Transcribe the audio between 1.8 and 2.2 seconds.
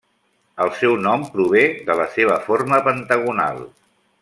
de la